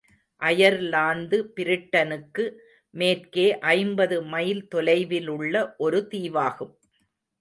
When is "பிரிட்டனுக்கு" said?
1.55-2.45